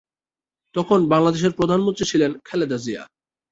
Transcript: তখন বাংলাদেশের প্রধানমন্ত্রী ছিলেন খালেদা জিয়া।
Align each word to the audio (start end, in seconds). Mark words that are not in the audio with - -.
তখন 0.75 0.99
বাংলাদেশের 1.11 1.55
প্রধানমন্ত্রী 1.57 2.05
ছিলেন 2.11 2.31
খালেদা 2.47 2.77
জিয়া। 2.77 3.03